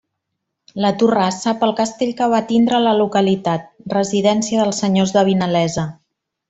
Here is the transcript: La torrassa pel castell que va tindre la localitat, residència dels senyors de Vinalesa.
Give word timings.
La 0.85 0.89
torrassa 1.01 1.53
pel 1.59 1.73
castell 1.81 2.15
que 2.21 2.31
va 2.33 2.41
tindre 2.53 2.81
la 2.87 2.95
localitat, 3.03 3.71
residència 3.97 4.65
dels 4.65 4.85
senyors 4.87 5.19
de 5.19 5.29
Vinalesa. 5.33 5.89